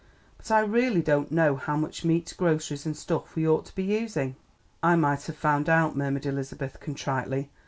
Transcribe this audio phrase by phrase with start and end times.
[0.39, 3.83] "But I really don't know how much meat, groceries and stuff we ought to be
[3.83, 4.35] using."
[4.81, 7.51] "I might have found out," murmured Elizabeth contritely.